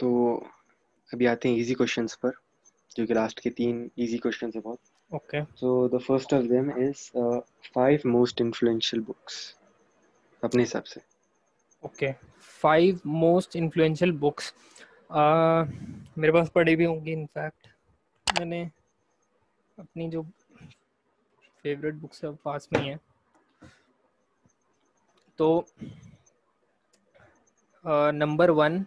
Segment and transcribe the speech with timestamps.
[0.00, 0.08] तो
[1.10, 2.32] अभी आते हैं इजी क्वेश्चंस पर
[2.96, 4.78] जो कि लास्ट के तीन इजी क्वेश्चंस है बहुत।
[5.10, 7.10] Okay so the first of them is
[7.74, 9.36] five most influential books
[10.42, 11.00] अपने हिसाब से।
[11.82, 12.12] Okay
[12.62, 14.52] five most influential books
[15.12, 17.68] मेरे पास पढ़ी भी होंगी इनफैक्ट
[18.26, 18.62] मैंने
[19.78, 20.22] अपनी जो
[21.64, 22.98] फेवरेट बुक्स है वो पास में ही है।
[25.38, 25.66] तो
[28.12, 28.84] नंबर वन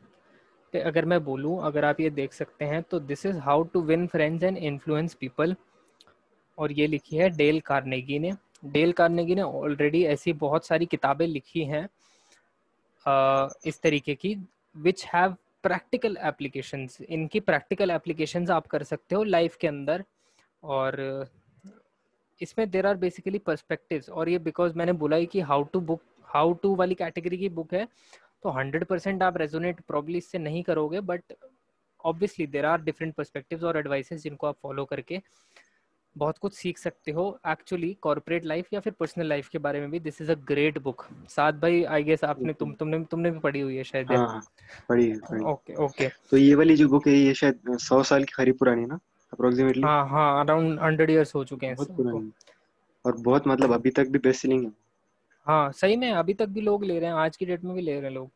[0.74, 3.82] पे अगर मैं बोलूँ, अगर आप ये देख सकते हैं तो this is how to
[3.84, 5.56] win friends and influence people
[6.58, 8.32] और ये लिखी है डेल कार्नेगी ने।
[8.66, 11.88] डेल कार्नेगी ने ऑलरेडी ऐसी बहुत सारी किताबें लिखी हैं
[13.66, 14.36] इस तरीके की
[14.76, 20.04] विच हैव प्रैक्टिकल एप्लीकेशंस इनकी प्रैक्टिकल एप्लीकेशंस आप कर सकते हो लाइफ के अंदर।
[20.64, 21.28] और
[22.42, 26.02] इसमें देर आर बेसिकली पर्सपेक्टिव्स और ये बिकॉज़ मैंने बोला ही कि how to book
[26.28, 27.88] how to वाली कैटेगरी की बुक है
[28.44, 31.34] तो हंड्रेड परसेंट आप रेजोनेट प्रॉब्ली इससे नहीं करोगे but
[32.06, 35.22] obviously there are different perspectives और एडवाइसेस जिनको आप फॉलो करके
[36.16, 39.92] बहुत कुछ सीख सकते हो। एक्चुअली कॉर्पोरेट लाइफ या फिर पर्सनल लाइफ के बारे में
[39.92, 43.40] भी this is a great book साथ भाई आई गेस आपने तुम तुमने तुमने भी
[43.40, 44.42] पढ़ी हुई है शायद हाँ,
[44.90, 48.34] पढ़ी है ओके ओके तो ये वाली जो बुक है ये शायद सौ साल की
[48.34, 49.00] खरी पुरानी ना
[49.34, 52.32] अप्रोक्सीमेटली हाँ हाँ अराउंड हंड्रेड इयर्स हो चुके हैं बहुत पुरानी।
[53.06, 54.72] और बहुत मतलब अभी तक भी बेस्ट सेलिंग है।
[55.52, 57.82] हाँ सही में अभी तक भी लोग ले रहे हैं आज की डेट में भी
[57.82, 58.30] ले रहे हैं लोग।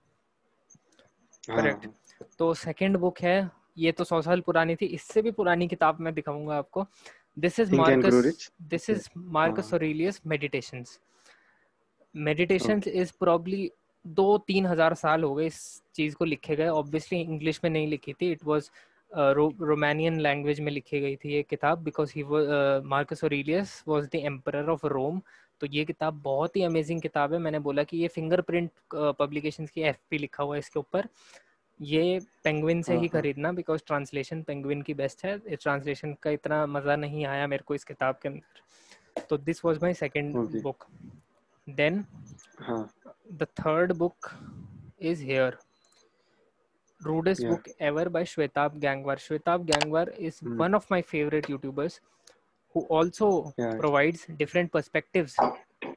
[1.44, 3.36] करेक्ट हाँ। तो सेकंड बुक है
[3.78, 6.86] ये तो सौ साल पुरानी थी इससे भी पुरानी किताब मैं दिखाऊँगा आपको।
[7.40, 11.00] This is Marcus this is Marcus Aurelius meditations
[12.16, 13.70] meditations is probably
[14.06, 15.62] दो तीन हज़ार साल हो गए इस
[15.96, 18.70] चीज़ को लिखे गए। ऑब्वियसली इंग्लिश में नहीं लिखी थी। इट वॉज़
[19.12, 22.24] रोमानियन लैंग्वेज में लिखी गई थी ये किताब because he
[22.90, 25.22] Marcus Aurelius was the emperor of Rome
[25.62, 29.82] तो ये किताब बहुत ही अमेजिंग किताब है। मैंने बोला कि ये फिंगरप्रिंट पब्लिकेशंस की
[29.82, 31.08] एफपी लिखा हुआ है इसके ऊपर।
[31.80, 36.30] ये पेंगुइन से ही हाँ, हाँ। खरीदना बिकॉज़ ट्रांसलेशन पेंगुइन की बेस्ट है। ट्रांसलेशन का
[36.30, 40.36] इतना मज़ा नहीं आया मेरे को इस किताब के अंदर। तो this was my second
[40.64, 40.86] book
[41.68, 42.04] then
[42.62, 44.30] the third book
[45.02, 45.58] is here
[47.02, 49.16] rudest book ever by Shwetab Gangwar.
[49.24, 50.58] Shwetab Gangwar is mm.
[50.58, 52.00] one of my favorite YouTubers.
[52.76, 53.28] Who also
[53.60, 53.78] yeah.
[53.78, 55.40] provides different perspectives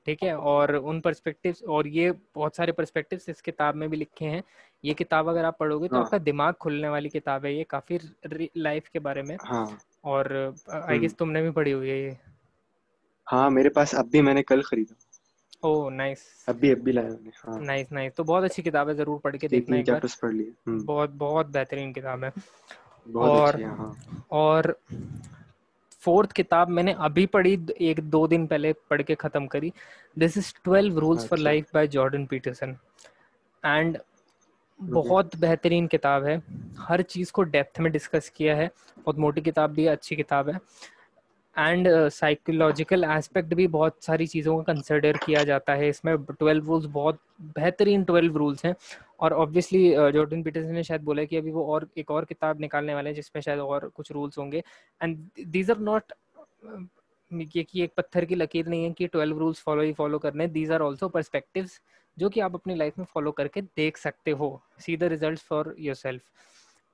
[0.07, 0.35] ठीक है?
[0.37, 4.43] और उन perspectives और ये बहुत सारे perspectives इस किताब में भी लिखे हैं।
[4.85, 6.05] ये किताब अगर आप पढ़ोगे तो हाँ.
[6.05, 7.99] आपका दिमाग खुलने वाली किताब है। ये काफ़ी
[8.57, 9.79] लाइफ के बारे में। हाँ.
[10.05, 10.33] और
[10.73, 12.17] आई गेस तुमने भी पढ़ी हुई है ये।
[13.27, 17.61] हाँ मेरे पास अब भी मैंने कल खरीदा। ओह नाइस अभी अभी लाया मैंने हाँ।
[17.61, 20.79] नाइस नाइस तो बहुत अच्छी किताब है ज़रूर पढ़ के देखना एक बार। पढ़ लिया
[20.85, 22.33] बहुत बहुत बेहतरीन किताब है।
[23.17, 23.95] और हाँ.
[24.31, 24.77] और
[26.03, 29.73] फोर्थ किताब मैंने अभी पढ़ी एक दो दिन पहले पढ़ के खत्म करी।
[30.19, 32.77] This is twelve rules for life by Jordan Peterson
[33.63, 33.99] and
[34.81, 36.43] बहुत बेहतरीन किताब है।
[36.79, 40.61] हर चीज़ को डेप्थ में डिस्कस किया है। बहुत मोटी किताब भी अच्छी किताब है।
[41.57, 46.85] एंड साइकोलॉजिकल एस्पेक्ट भी बहुत सारी चीज़ों का कंसिडर किया जाता है। इसमें ट्वेल्व रूल्स
[46.87, 48.75] बहुत बेहतरीन ट्वेल्व रूल्स हैं।
[49.21, 52.95] और ऑब्वियसली जॉर्डन पीटरसन ने शायद बोला कि अभी वो और एक और किताब निकालने
[52.95, 54.63] वाले हैं जिसमें शायद और कुछ रूल्स होंगे।
[55.01, 56.13] एंड दीज आर नॉट
[57.31, 60.47] ये कि एक पत्थर की लकीर नहीं है कि ट्वेल्व रूल्स फॉलो ही फॉलो करने
[60.49, 61.69] दीज आर ऑल्सो परस्पेक्टिव
[62.17, 65.75] जो कि आप अपनी लाइफ में फॉलो करके देख सकते हो। See the result for
[65.95, 66.23] yourself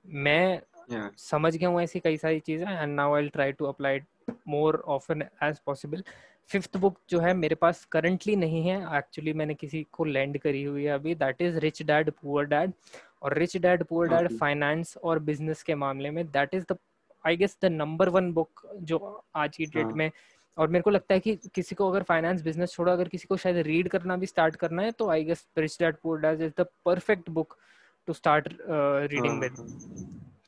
[0.05, 0.61] मैं
[0.93, 1.17] yeah.
[1.19, 4.01] समझ गया हूँ ऐसी कई सारी चीज़ें and now I try to apply
[4.49, 6.03] more often as possible
[6.51, 10.63] fifth book जो है मेरे पास करंटली नहीं है। एक्चुअली मैंने किसी को लैंड करी
[10.65, 12.73] हुई है अभी। That is rich dad poor dad
[13.23, 16.77] और rich dad poor dad finance और बिज़नेस के मामले में that is the
[17.25, 18.99] I guess the number one book जो
[19.37, 20.11] आज की डेट हाँ। में।
[20.59, 23.37] और मेरे को लगता है कि किसी को अगर फाइनेंस बिज़नेस छोड़ो अगर किसी को
[23.37, 26.53] शायद रीड करना भी स्टार्ट करना है तो I guess rich dad poor dad is
[26.61, 27.57] the perfect book
[28.09, 29.57] to start reading with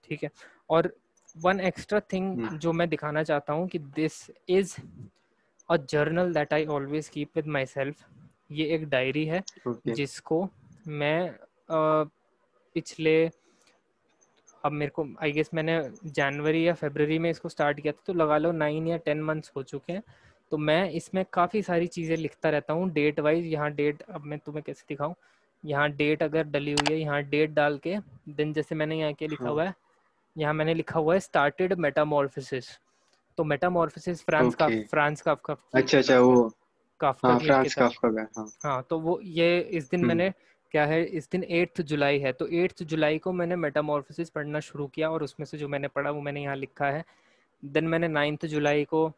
[0.04, 0.30] ठीक है?
[0.70, 0.92] और
[1.36, 4.76] वन एक्स्ट्रा थिंग जो मैं दिखाना चाहता हूँ कि this is
[5.69, 8.04] a journal that I always keep with myself
[8.53, 9.94] ये एक डायरी है okay.
[9.94, 10.49] जिसको
[10.88, 12.10] मैं uh,
[12.77, 13.16] पिछले
[14.65, 18.12] अब मेरे को आई गेस मैंने जनवरी या फेबररी में इसको स्टार्ट किया था तो
[18.12, 20.02] लगा लो नाइन या टेन मंथ्स हो चुके हैं
[20.52, 24.38] तो मैं इसमें काफ़ी सारी चीज़ें लिखता रहता हूँ डेट वाइज यहाँ डेट अब मैं
[24.38, 25.14] तुम्हें कैसे दिखाऊँ
[25.64, 27.96] यहाँ डेट अगर डली हुई है यहाँ डेट डाल के
[28.31, 29.52] दिन जैसे मैंने यहाँ क्या लिखा हाँ.
[29.52, 29.75] हुआ है
[30.37, 32.69] यहाँ मैंने लिखा हुआ है स्टार्टेड मेटामॉर्फोसिस
[33.38, 36.49] तो मेटामॉर्फोसिस फ्रांस का फ्रांस का का अच्छा अच्छा वो
[37.00, 40.33] काफका हाँ, फ्रांस काफका का हाँ। हाँ तो वो ये इस दिन हम्म। मैंने
[40.73, 44.87] क्या है इस दिन एट्थ जुलाई है। तो एट्थ जुलाई को मैंने मेटामॉर्फोसिस पढ़ना शुरू
[44.87, 47.05] किया और उसमें से जो मैंने पढ़ा वो मैंने यहाँ लिखा है।
[47.62, 49.12] देन मैंने नाइन्थ जुलाई को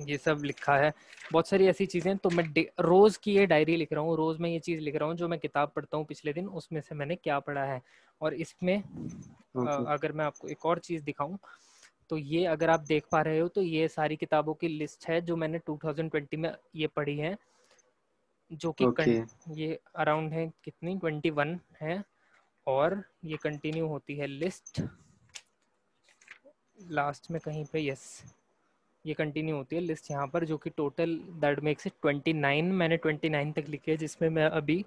[0.00, 0.92] ये सब लिखा है।
[1.32, 2.44] बहुत सारी ऐसी चीज़ें तो मैं
[2.80, 5.28] रोज की ये डायरी लिख रहा हूँ। रोज मैं ये चीज़ लिख रहा हूँ जो
[5.28, 7.80] मैं किताब पढ़ता हूँ पिछले दिन उसमें से मैंने क्या पढ़ा है।
[8.20, 9.86] और इसमें okay.
[9.88, 11.38] अगर मैं आपको एक और चीज़ दिखाऊँ
[12.10, 15.20] तो ये अगर आप देख पा रहे हो तो ये सारी किताबों की लिस्ट है
[15.20, 17.36] जो मैंने 2020 में ये पढ़ी है
[18.50, 19.22] जो कि okay.
[19.50, 22.02] ये अराउंड है कितनी 21 है
[22.66, 24.82] और ये कंटिन्यू होती है लिस्ट
[26.90, 28.06] लास्ट में कहीं पे यस
[29.04, 32.98] ये कंटिन्यू होती है लिस्ट यहाँ पर जो कि टोटल दैट मेक्स इट 29 मैंने
[32.98, 34.84] 29 तक लिखे है जिसमें मैं अभी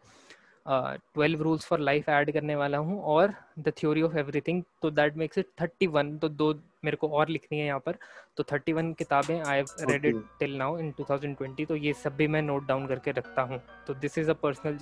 [0.69, 5.17] twelve rules for life add करने वाला हूँ और द थ्योरी ऑफ़ एवरीथिंग तो that
[5.17, 6.53] makes it thirty one तो दो
[6.85, 7.97] मेरे को और लिखनी है यहाँ पर
[8.37, 12.15] तो थर्टी वन किताबें I have read it till now in 2020 तो ये सब
[12.15, 14.77] भी मैं नोट डाउन करके रखता हूँ। तो this is a personal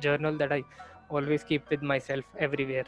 [0.00, 0.62] journal that I
[1.10, 2.86] always keep with myself everywhere